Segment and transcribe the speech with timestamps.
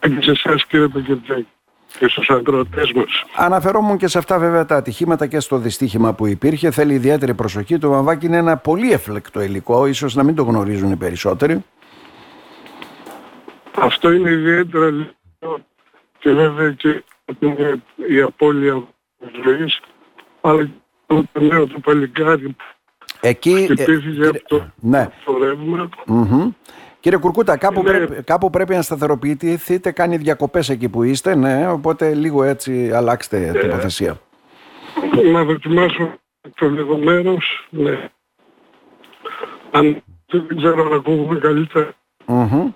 [0.00, 1.46] Και σε εσάς κύριε Παγκερτζάκη
[1.98, 3.24] και στους ακροατές μας.
[3.36, 6.70] Αναφερόμουν και σε αυτά βέβαια τα ατυχήματα και στο δυστύχημα που υπήρχε.
[6.70, 7.78] Θέλει ιδιαίτερη προσοχή.
[7.78, 11.64] Το βαμβάκι είναι ένα πολύ εφλεκτό υλικό, ίσως να μην το γνωρίζουν οι περισσότεροι.
[13.78, 15.58] Αυτό είναι ιδιαίτερα λίγο
[16.18, 17.04] και βέβαια και
[17.38, 18.82] είναι η απώλεια
[19.44, 19.80] ζωής,
[20.40, 20.70] αλλά και
[21.32, 22.56] το νέο του παλικάρι
[23.20, 25.08] Εκεί, που ε, χτυπήθηκε από το, ναι.
[25.24, 25.88] το ρεύμα.
[26.06, 26.50] Μμμ.
[27.02, 27.90] Κύριε Κουρκούτα, κάπου, Ναι.
[27.90, 33.52] πρέπει, κάπου πρέπει να σταθεροποιηθείτε, κάνει διακοπές εκεί που είστε, ναι, οπότε λίγο έτσι αλλάξτε
[33.62, 34.20] τοποθεσία.
[35.32, 36.12] Να δοκιμάσω
[36.54, 38.10] το λίγο μέρος, ναι.
[39.70, 41.92] Αν δεν ξέρω αν ακούγουμε καλύτερα.
[42.26, 42.70] Μμμ.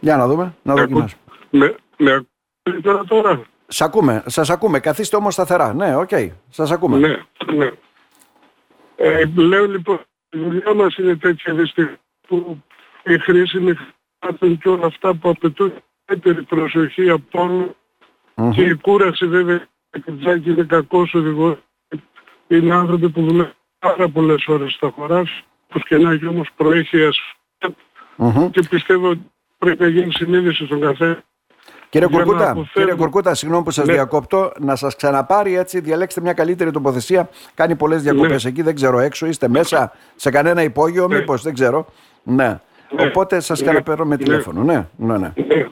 [0.00, 1.20] Για να δούμε, να Με δοκιμάσουμε.
[1.26, 2.26] ακού- Με, με ακούγουμε
[2.62, 6.10] καλύτερα τώρα; Σ' ακούμε, σας ακούμε, καθίστε όμως σταθερά, ναι, οκ,
[6.48, 6.98] σας ακούμε.
[6.98, 7.16] Ναι,
[7.56, 7.70] ναι.
[8.96, 11.96] Ε, λέω λοιπόν, η δουλειά μας είναι τέτοια δυστυχία
[12.28, 12.62] που
[13.04, 15.72] η χρήση χρημάτων και όλα αυτά που απαιτούν
[16.08, 17.76] ιδιαίτερη προσοχή από όλο
[18.34, 18.50] Μμμ.
[18.50, 19.66] και η κούραση βέβαια
[20.06, 21.56] η Τζάκη είναι κακός οδηγός.
[22.48, 26.98] Είναι άνθρωποι που δουλεύουν πάρα πολλές ώρες στα χωράφια, πως και να έχει όμως προέχει
[26.98, 27.76] η ασφάλεια
[28.16, 28.50] Μμμ.
[28.50, 31.22] και πιστεύω ότι πρέπει να γίνει συνείδηση στον καθένα.
[31.88, 33.92] Κύριε Για να Κουρκούτα, αποφεύγουμε- κύριε Κουρκούτα, συγγνώμη που σας Ναι.
[33.92, 37.28] διακόπτω, να σας ξαναπάρει έτσι, διαλέξτε μια καλύτερη τοποθεσία.
[37.54, 38.50] Κάνει πολλές διακοπές Ναι.
[38.50, 41.18] εκεί, δεν ξέρω έξω, είστε μέσα σε κανένα υπόγειο, Ναι.
[41.18, 41.86] μήπως, δεν ξέρω.
[42.22, 42.60] Ναι.
[42.96, 43.02] Ναι.
[43.02, 43.66] Οπότε σας Ναι.
[43.66, 44.22] ξαναπαίρνω με Ναι.
[44.22, 44.62] τηλέφωνο.
[44.62, 45.32] Ναι, ναι, ναι.
[45.46, 45.66] Ναι.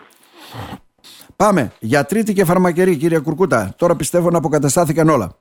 [1.37, 1.73] Πάμε.
[1.81, 3.75] Για τρίτη και φαρμακερή, κύριε Κουρκούτα.
[3.79, 5.35] Τώρα πιστεύω να αποκαταστάθηκαν όλα.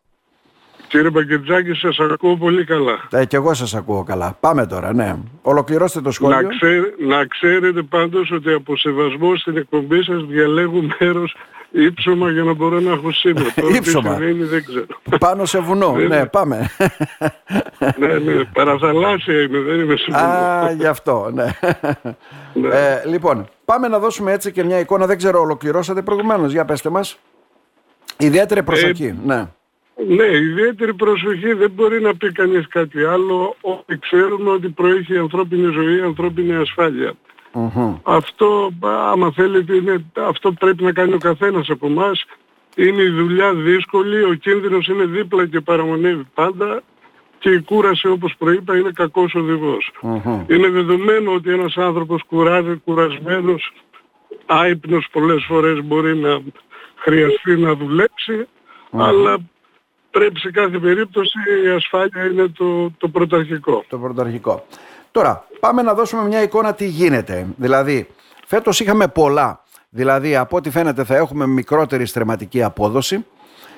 [0.88, 3.08] Κύριε Παγκετζάκη, σας ακούω πολύ καλά.
[3.12, 4.38] Ε, και εγώ σας ακούω καλά.
[4.40, 5.16] Πάμε τώρα, ναι.
[5.42, 6.48] Ολοκληρώστε το Να, σχόλιο.
[6.50, 11.36] ξέρ- να ξέρετε πάντως ότι από σεβασμό στην εκπομπή σας διαλέγω μέρος
[11.72, 13.54] ύψωμα για να μπορώ να έχω σήμερα.
[13.56, 14.10] Τώρα τι Ύψωμα.
[14.16, 14.86] συμβαίνει δεν ξέρω.
[15.20, 15.92] Πάνω σε βουνό.
[15.92, 16.20] Βέβαια.
[16.20, 16.70] ναι, πάμε.
[17.98, 20.24] ναι, ναι, παραθαλάσσια είμαι, δεν είμαι σε βουνό.
[20.24, 21.46] Α, γι' αυτό, ναι.
[22.54, 22.68] Ναι.
[22.68, 25.06] Ε, λοιπόν, πάμε να δώσουμε έτσι και μια εικόνα.
[25.06, 26.52] Δεν ξέρω, ολοκληρώσατε προηγουμένως.
[26.52, 27.20] Για πέστε μας.
[28.18, 29.46] Ιδιαίτερη προσοχή, ναι.
[30.08, 35.18] Ναι, ιδιαίτερη προσοχή δεν μπορεί να πει κανείς κάτι άλλο ότι ξέρουμε ότι προέχει η
[35.18, 37.14] ανθρώπινη ζωή, η ανθρώπινη ασφάλεια.
[37.54, 37.96] Μμμ.
[38.04, 38.72] Αυτό,
[39.12, 42.26] άμα θέλετε, είναι, αυτό πρέπει να κάνει ο καθένας από εμάς.
[42.76, 46.82] Είναι η δουλειά δύσκολη, ο κίνδυνος είναι δίπλα και παραμονεύει πάντα
[47.40, 49.92] και η κούραση όπως προείπα είναι κακός οδηγός.
[50.02, 50.46] Μμμ.
[50.48, 53.74] Είναι δεδομένο ότι ένας άνθρωπος κουράζει, κουρασμένος,
[54.46, 56.42] άϊπνος πολλές φορές μπορεί να
[56.96, 58.48] χρειαστεί να δουλέψει,
[58.92, 59.38] αλλά
[60.12, 63.84] πρέπει σε κάθε περίπτωση η ασφάλεια είναι το, το πρωταρχικό.
[63.90, 64.66] Το πρωτοαρχικό.
[65.12, 67.48] Τώρα, πάμε να δώσουμε μια εικόνα τι γίνεται.
[67.56, 68.08] Δηλαδή,
[68.48, 69.64] φέτος είχαμε πολλά.
[69.90, 73.26] Δηλαδή, από ό,τι φαίνεται θα έχουμε μικρότερη στρεματική απόδοση.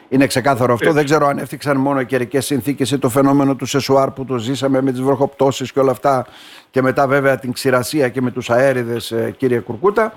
[0.09, 0.91] Είναι ξεκάθαρο αυτό.
[0.91, 4.37] Δεν ξέρω αν έφτιαξαν μόνο οι καιρικές συνθήκες ή το φαινόμενο του σεσουάρ που το
[4.37, 6.25] ζήσαμε με τις βροχοπτώσεις και όλα αυτά.
[6.69, 10.13] Και μετά, βέβαια, την ξηρασία και με τους αέριδες, κύριε Κουρκούτα.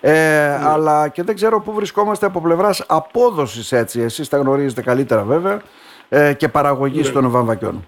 [0.00, 4.00] Ε, Αλλά και δεν ξέρω πού βρισκόμαστε από πλευράς απόδοσης έτσι.
[4.00, 5.60] Εσείς τα γνωρίζετε καλύτερα, βέβαια.
[6.08, 7.86] Ε, και παραγωγής των βαμβακιών.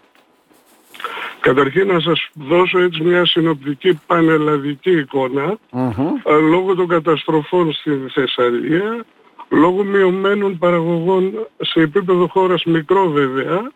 [1.40, 6.14] Καταρχήν να σας δώσω έτσι μια συνοπτική πανελλαδική εικόνα Μμμ.
[6.24, 9.04] ε, λόγω των καταστροφών στη Θεσσαλία,
[9.48, 13.70] λόγω μειωμένων παραγωγών σε επίπεδο χώρας μικρό βέβαια,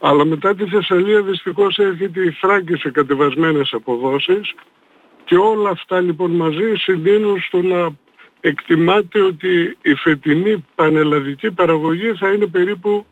[0.00, 4.54] αλλά μετά τη Θεσσαλία δυστυχώς έρχεται η Θράκη σε κατεβασμένες αποδόσεις
[5.24, 7.88] και όλα αυτά λοιπόν μαζί συντείνουν στο να
[8.40, 13.06] εκτιμάται ότι η φετινή πανελλαδική παραγωγή θα είναι περίπου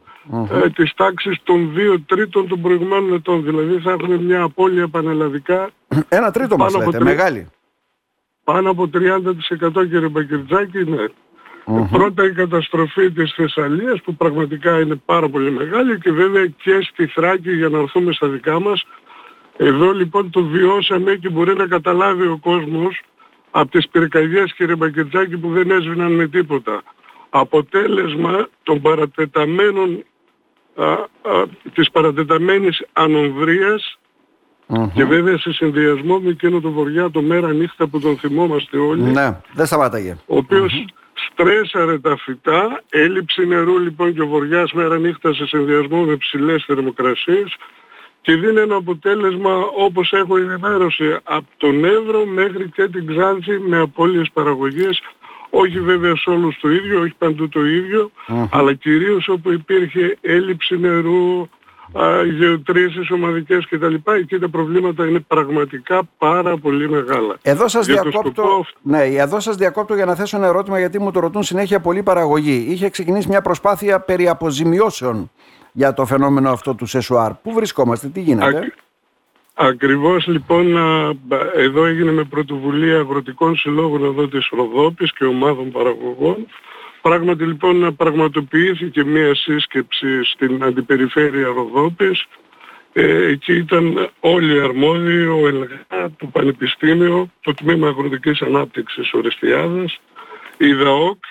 [0.51, 3.45] ε, της τάξης των 2 τρίτων των προηγουμένων ετών.
[3.45, 5.71] Δηλαδή θα έχουμε μια απώλεια πανελλαδικά
[6.09, 7.49] Ένα τρίτο μας Πάνω από λέτε, τρι- μεγάλη.
[8.45, 11.05] πάνω από 30% κύριε Μπακερτζάκη, ναι.
[11.91, 17.07] Πρώτα η καταστροφή της Θεσσαλίας που πραγματικά είναι πάρα πολύ μεγάλη και βέβαια και στη
[17.07, 18.85] Θράκη για να έρθουμε στα δικά μας.
[19.57, 23.01] Εδώ λοιπόν το βιώσαμε και μπορεί να καταλάβει ο κόσμος
[23.51, 26.83] από τις πυρκαγιές κύριε Μπακερτζάκη που δεν έσβηναν με τίποτα.
[27.31, 30.16] Αποτέλεσμα των παρατεταμένων α, α,
[31.75, 33.99] της παρατεταμένης ανομβρίας
[34.67, 34.91] Μμμ.
[34.93, 39.03] και βέβαια σε συνδυασμό με εκείνο το βοριά το μέρα νύχτα που τον θυμόμαστε όλοι
[39.03, 40.17] Ναι, δεν σταμάταγε.
[40.27, 40.85] ο οποίος
[41.33, 46.65] στρέσαρε τα φυτά, έλλειψη νερού λοιπόν και ο βοριάς μέρα νύχτα σε συνδυασμό με ψηλές
[46.67, 47.57] θερμοκρασίες
[48.21, 53.79] και δίνει ένα αποτέλεσμα όπως έχω ενημέρωση από τον Εύρο μέχρι και την Ξάνθη με
[53.79, 55.01] απώλειες παραγωγής
[55.51, 58.11] όχι βέβαια σε όλους το ίδιο, όχι παντού το ίδιο,
[58.51, 61.49] αλλά κυρίως όπου υπήρχε έλλειψη νερού,
[61.93, 63.95] α, γεωτρήσεις ομαδικές κτλ.
[64.05, 67.37] Εκεί τα προβλήματα είναι πραγματικά πάρα πολύ μεγάλα.
[67.43, 68.79] Εδώ σας, Για το διακόπτω, σκοπό αυτό.
[68.83, 72.03] ναι, εδώ σας διακόπτω για να θέσω ένα ερώτημα γιατί μου το ρωτούν συνέχεια πολλή
[72.03, 72.67] παραγωγή.
[72.69, 75.31] Είχε ξεκινήσει μια προσπάθεια περί αποζημιώσεων
[75.73, 77.35] για το φαινόμενο αυτό του σεσουάρ.
[77.35, 78.73] Πού βρισκόμαστε, τι γίνεται; Ακ-
[79.59, 80.77] Ακριβώς λοιπόν
[81.55, 86.47] εδώ έγινε με πρωτοβουλία αγροτικών συλλόγων εδώ της Ροδόπης και ομάδων παραγωγών.
[87.03, 92.27] Πράγματι λοιπόν πραγματοποιήθηκε μία σύσκεψη στην αντιπεριφέρεια Ροδόπης.
[92.93, 100.01] Ε, εκεί ήταν όλοι οι αρμόδιοι, ο ΕΛΓΑ, το Πανεπιστήμιο, το Τμήμα Αγροτικής Ανάπτυξης Ορεστιάδας,
[100.57, 101.25] η ΔΑΟΚ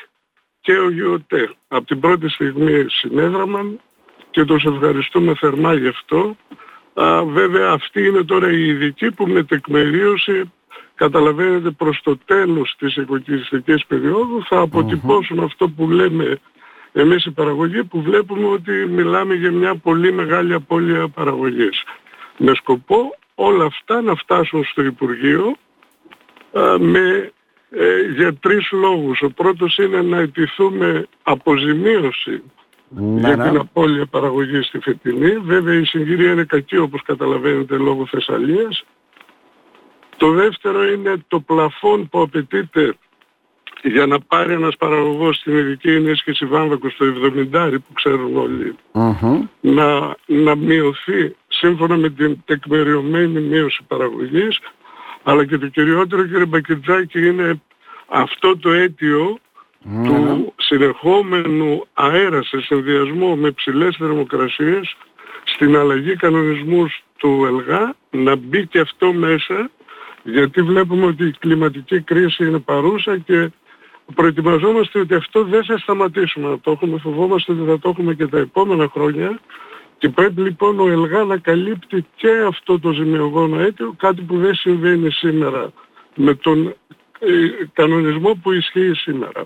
[0.62, 1.50] και ο ΓΙΟΤΕ.
[1.68, 3.80] Από την πρώτη στιγμή συνέδραμαν
[4.31, 6.36] και τους ευχαριστούμε θερμά γι' αυτό.
[7.01, 10.51] Α, βέβαια αυτή είναι τώρα η ειδική που με τεκμηρίωση
[10.95, 16.39] καταλαβαίνετε προς το τέλος της οικοκυριστικής περίοδου θα αποτυπωσουν αυτό που λέμε
[16.92, 21.83] εμείς οι παραγωγοί που βλέπουμε ότι μιλάμε για μια πολύ μεγάλη απώλεια παραγωγής.
[22.38, 25.56] Με σκοπό όλα αυτά να φτάσουν στο Υπουργείο
[26.80, 27.31] με,
[27.69, 29.21] ε, για τρεις λόγους.
[29.21, 32.44] Ο πρώτος είναι να ετηθούμε αποζημίωση
[32.97, 33.50] ναι, για ναι.
[33.50, 35.38] την απώλεια παραγωγής στη φετινή.
[35.38, 38.83] Βέβαια η συγκυρία είναι κακή όπως καταλαβαίνετε λόγω Θεσσαλίας.
[40.18, 42.95] Το δεύτερο είναι το πλαφόν που απαιτείται
[43.83, 47.06] για να πάρει ένας παραγωγός την ειδική ενίσχυση βάμβακου στο
[47.51, 48.77] 70 που ξέρουν
[49.62, 54.59] να, να μειωθεί σύμφωνα με την τεκμεριωμένη μείωση παραγωγής
[55.24, 57.62] αλλά και το κυριότερο κύριε Μπακετζάκη είναι
[58.07, 59.39] αυτό το αίτιο
[60.03, 64.95] του συνεχόμενου αέρα σε συνδυασμό με ψηλές θερμοκρασίες
[65.43, 69.69] στην αλλαγή κανονισμούς του ΕΛΓΑ να μπει και αυτό μέσα
[70.23, 73.51] γιατί βλέπουμε ότι η κλιματική κρίση είναι παρούσα και
[74.15, 78.27] προετοιμαζόμαστε ότι αυτό δεν θα σταματήσουμε να το έχουμε, φοβόμαστε ότι θα το έχουμε και
[78.27, 79.39] τα επόμενα χρόνια.
[79.97, 84.55] Και πρέπει λοιπόν ο ΕΛΓΑ να καλύπτει και αυτό το ζημιογόνο αίτιο, κάτι που δεν
[84.55, 85.71] συμβαίνει σήμερα
[86.15, 86.67] με τον
[87.19, 87.33] ε,
[87.73, 89.45] κανονισμό που ισχύει σήμερα.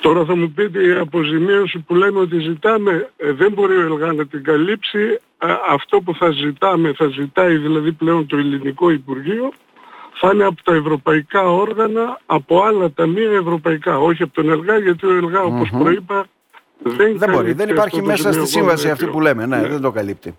[0.00, 4.12] Τώρα θα μου πείτε η αποζημίωση που λέμε ότι ζητάμε ε, δεν μπορεί ο ΕΛΓΑ
[4.12, 5.20] να την καλύψει.
[5.68, 9.52] αυτό που θα ζητάμε, θα ζητάει δηλαδή πλέον το ελληνικό Υπουργείο,
[10.20, 13.98] θα είναι από τα ευρωπαϊκά όργανα, από άλλα ταμεία ευρωπαϊκά.
[13.98, 16.26] Όχι από τον ΕΛΓΑ, γιατί ο ΕΛΓΑ όπως προείπα
[16.82, 17.52] δεν, δεν μπορεί.
[17.52, 19.46] Δεν υπάρχει μέσα στη σύμβαση αυτή που λέμε.
[19.46, 19.68] Ναι, ναι.
[19.68, 20.36] δεν το καλυπτει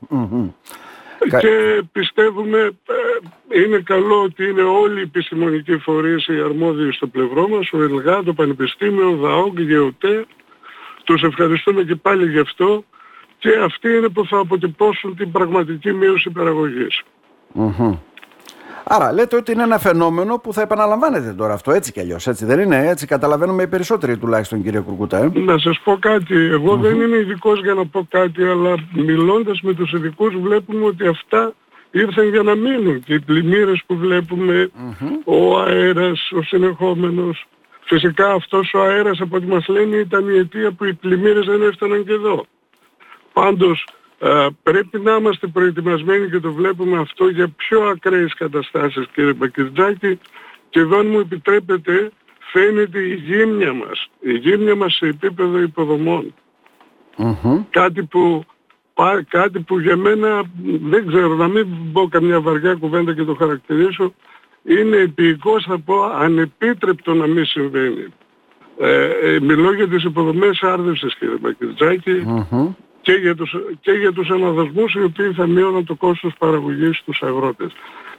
[1.40, 7.48] και πιστεύουμε ε, είναι καλό ότι είναι όλοι οι επιστημονικοί φορείς οι αρμόδιοι στο πλευρό
[7.48, 10.26] μας, ο ΕΛΓΑ, το Πανεπιστήμιο, ο ΔΑΟΚ, η ΓΕΟΤΕ.
[11.04, 12.84] Τους ευχαριστούμε και πάλι γι' αυτό
[13.38, 16.30] και αυτοί είναι που θα αποτυπώσουν την πραγματική μείωση
[18.88, 22.46] Άρα λέτε ότι είναι ένα φαινόμενο που θα επαναλαμβάνεται τώρα αυτό έτσι κι αλλιώς, έτσι
[22.46, 25.18] δεν είναι, έτσι καταλαβαίνουμε οι περισσότεροι τουλάχιστον κύριε Κουρκούτα.
[25.18, 26.36] Ε; Να σας πω κάτι,
[26.82, 31.54] δεν είμαι ειδικός για να πω κάτι, αλλά μιλώντας με τους ειδικούς βλέπουμε ότι αυτά
[31.92, 34.72] ήρθαν για να μείνουν και οι πλημμύρες που βλεπουμε
[35.26, 37.48] ο αέρας, ο συνεχόμενος.
[37.82, 41.62] Φυσικά αυτός ο αέρας από ό,τι μας λένε ήταν η αιτία που οι πλημμύρες δεν
[41.62, 42.46] έφταναν και εδώ.
[43.34, 43.86] Πάντως
[44.20, 50.20] ε, πρέπει να είμαστε προετοιμασμένοι και το βλέπουμε αυτό για πιο ακραίες καταστάσεις κύριε Μπακυρτζάκη.
[50.70, 55.58] Και εδώ αν μου επιτρέπετε φαίνεται η γύμνια μας, η γύμνια μας σε επίπεδο
[57.70, 58.46] Κάτι που
[59.28, 60.44] κάτι που για μένα
[60.82, 64.14] δεν ξέρω να μην πω καμιά βαριά κουβέντα και το χαρακτηρίσω
[64.64, 68.08] είναι επίοικος θα πω ανεπίτρεπτο να μην συμβαίνει.
[68.80, 72.26] Ε, ε, μιλώ για τις υποδομές άρδευσης κύριε Μπακυρτζάκη
[73.06, 77.22] και για τους, και για τους αναδασμούς οι οποίοι θα μείωναν το κόστος παραγωγής στους
[77.22, 77.72] αγρότες.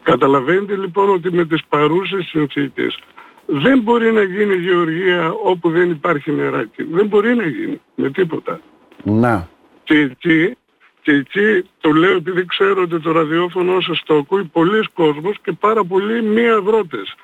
[0.03, 2.99] Καταλαβαίνετε λοιπόν ότι με τις παρούσες συνθήκες
[3.47, 6.83] δεν μπορεί να γίνει γεωργία όπου δεν υπάρχει νεράκι.
[6.83, 8.61] Δεν μπορεί να γίνει με τίποτα.
[9.03, 9.49] Να.
[9.85, 10.57] Και εκεί,
[11.03, 15.53] και εκεί το λέω επειδή ξέρω ότι το ραδιόφωνο σας το ακούει πολλοί κόσμος και
[15.53, 17.15] πάρα πολλοί μη αγροτες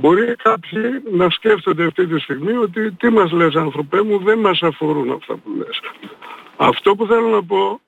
[0.00, 0.80] Μπορεί κάποιοι
[1.12, 5.34] να σκέφτονται αυτή τη στιγμή ότι τι μας λες άνθρωπέ μου δεν μας αφορούν αυτά
[5.34, 5.80] που λες.
[6.56, 7.80] Αυτό που θέλω να πω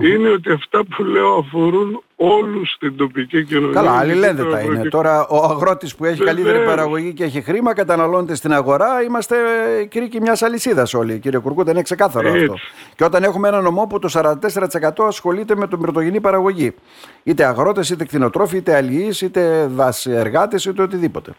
[0.00, 3.72] είναι ότι αυτά που λέω αφορούν όλους στην τοπική κοινωνία.
[3.72, 4.88] Καλά, αλληλένδετα είναι.
[4.88, 9.02] Τώρα ο αγρότης που έχει καλύτερη παραγωγή και έχει χρήμα καταναλώνεται στην αγορά.
[9.02, 9.36] Είμαστε
[9.90, 11.18] κρίκοι μιας αλυσίδας όλοι.
[11.18, 12.54] Κύριε Κουρκούτα, είναι ξεκάθαρο αυτό.
[12.96, 16.74] Και όταν έχουμε ένα νομό που το 44% ασχολείται με τον πρωτογενή παραγωγή.
[17.22, 21.32] Είτε αγρότες, είτε κτηνοτρόφοι, είτε αλληλείς, είτε δασιεργάτες, είτε οτιδήποτε.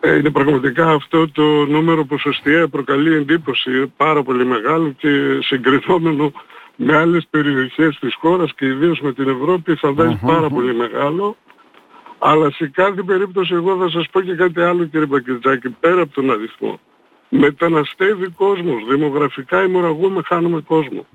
[0.00, 6.32] Ε, είναι πραγματικά αυτό το νούμερο ποσοστιαία προκαλεί εντύπωση πάρα πολύ μεγάλο και συγκρινόμενο
[6.76, 11.36] με άλλες περιοχές της χώρας και ιδίως με την Ευρώπη θα βαζει πάρα πολύ μεγάλο.
[12.18, 16.14] Αλλά σε κάθε περίπτωση εγώ θα σας πω και κάτι άλλο κύριε Μπακετζάκη, πέρα από
[16.14, 16.80] τον αριθμό.
[17.28, 21.06] Μεταναστεύει κόσμος, δημογραφικά ημωραγούμε, χάνουμε κόσμο.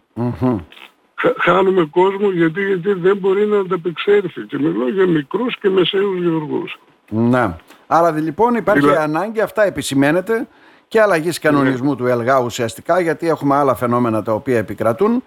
[1.38, 4.42] Χάνουμε κόσμο γιατί, γιατί δεν μπορεί να ανταπεξέλθει.
[4.42, 6.78] Και μιλώ για μικρούς και μεσαίους γεωργούς.
[7.10, 7.56] Ναι.
[7.88, 10.48] Άρα λοιπόν υπάρχει ανάγκη, αυτά επισημαίνεται
[10.88, 11.96] και αλλαγής κανονισμού ναι.
[11.96, 15.24] του ΕΛΓΑ ουσιαστικά γιατί έχουμε άλλα φαινόμενα τα οποία επικρατούν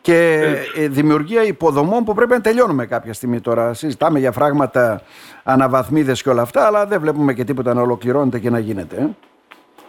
[0.00, 0.40] και
[0.76, 3.74] ε, δημιουργία υποδομών που πρέπει να τελειώνουμε κάποια στιγμή τώρα.
[3.74, 5.02] Συζητάμε για φράγματα,
[5.42, 8.96] αναβαθμίδες και όλα αυτά, αλλά δεν βλέπουμε και τίποτα να ολοκληρώνεται και να γίνεται.
[8.96, 9.08] Ε.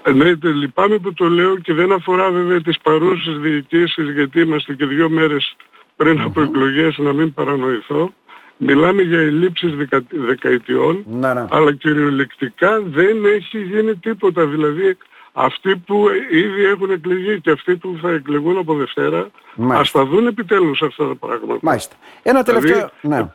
[0.06, 4.74] Ε, ναι, λυπάμαι που το λέω και δεν αφορά βέβαια τις παρούσες διοικήσεις γιατί είμαστε
[4.74, 5.56] και δύο μέρες
[5.96, 8.14] πριν από εκλογές να μην παρανοηθώ.
[8.58, 11.46] Μιλάμε για ελλείψεις δεκα, δεκαετιών, να, ναι.
[11.50, 14.46] αλλά κυριολεκτικά δεν έχει γίνει τίποτα.
[14.46, 14.98] Δηλαδή
[15.34, 19.80] αυτοί που ήδη έχουν εκλεγεί και αυτοί που θα εκλεγούν από Δευτέρα, Μάλιστα.
[19.80, 21.60] ας τα δουν επιτέλους αυτά τα πράγματα.
[21.62, 21.96] Μάλιστα.
[22.24, 22.90] Ένα δηλαδή, τελευταίο...
[23.02, 23.30] ναι.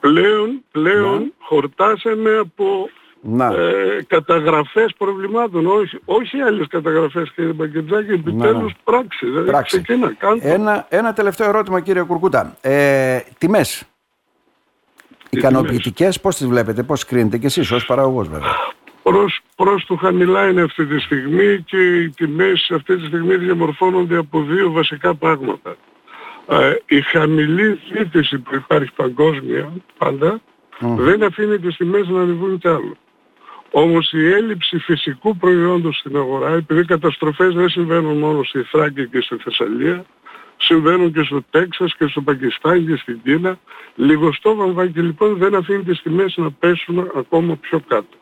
[0.00, 1.28] Πλέον, πλέον ναι.
[1.38, 2.88] χορτάσαμε από
[3.40, 8.78] ε, καταγραφές προβλημάτων, όχι, όχι άλλες καταγραφές κύριε Μπαγκετζάκη, επιτέλους ναι.
[8.84, 9.26] πράξη.
[9.26, 9.82] Δηλαδή πράξη.
[9.82, 12.56] Ξεκίνα, ένα, ένα τελευταίο ερώτημα κύριε Κουρκούτα.
[12.60, 13.88] Ε, τιμές.
[15.38, 18.56] Ικανοποιητικές, πώς τις βλέπετε, πώς κρίνετε και εσείς ως παραγωγός βέβαια.
[19.02, 24.16] Προς, προς το χαμηλά είναι αυτή τη στιγμή και οι τιμές αυτή τη στιγμή διαμορφώνονται
[24.16, 25.76] από δύο βασικά πράγματα.
[26.48, 30.40] Ε, η χαμηλή ζήτηση που υπάρχει παγκόσμια πάντα
[30.78, 32.96] δεν αφήνει τις τιμές να ανεβούν κι άλλο.
[33.70, 39.08] Όμως η έλλειψη φυσικού προϊόντος στην αγορά, επειδή οι καταστροφές δεν συμβαίνουν μόνο στη Θράκη
[39.08, 40.04] και στη Θεσσαλία,
[40.64, 43.58] συμβαίνουν και στο Τέξας και στο Πακιστάν και στην Κίνα,
[43.94, 48.16] λιγοστό βαμβάκι λοιπόν δεν αφήνει τις τιμές να πέσουν ακόμα πιο κατω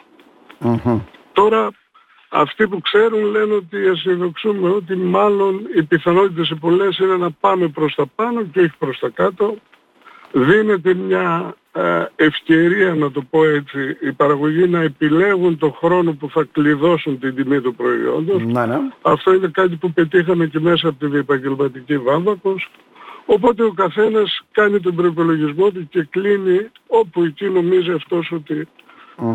[1.32, 1.70] Τώρα
[2.28, 7.68] αυτοί που ξέρουν λένε ότι αισιοδοξούμε ότι μάλλον οι πιθανότητες σε πολλές είναι να πάμε
[7.68, 9.56] προς τα πάνω και όχι προς τα κάτω.
[10.32, 11.61] Δίνεται μια ε,
[12.16, 17.34] ευκαιρία να το πω έτσι οι παραγωγοί να επιλέγουν το χρόνο που θα κλειδώσουν την
[17.34, 18.42] τιμή του προϊόντος.
[18.42, 18.78] Ναι, ναι.
[19.02, 22.70] Αυτό είναι κάτι που πετύχαμε και μέσα από την επαγγελματική βάμβακος.
[23.26, 28.32] Οπότε ο καθένας κάνει τον προϋπολογισμό του και κλείνει όπου εκεί νομίζει αυτός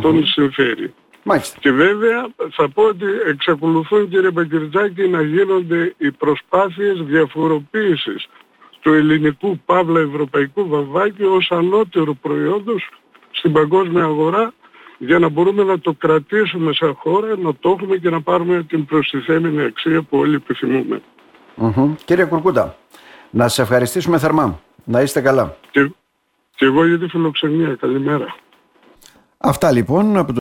[0.01, 0.93] τον συμφέρει.
[1.23, 1.59] Μάλιστα.
[1.59, 8.27] Και βέβαια θα πω ότι εξακολουθούν κύριε Παγκυρτζάκη να γίνονται οι προσπάθειες διαφοροποίησης
[8.79, 12.89] του ελληνικού παύλα ευρωπαϊκού βαμβάκι ως ανώτερο προϊόντος
[13.31, 14.53] στην παγκόσμια αγορά
[14.97, 18.85] για να μπορούμε να το κρατήσουμε σαν χώρα, να το έχουμε και να πάρουμε την
[18.85, 20.43] προστιθέμενη αξία που όλοι
[22.05, 22.77] Κύριε Κουρκούτα,
[23.29, 24.59] να σας ευχαριστήσουμε θερμά.
[24.83, 25.57] Να είστε καλά.
[25.71, 25.91] Και,
[26.55, 27.75] και εγώ για τη φιλοξενία.
[27.75, 28.35] Καλημέρα.
[29.37, 30.33] Αυτά λοιπόν από